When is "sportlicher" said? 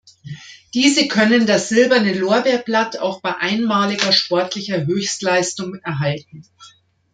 4.11-4.83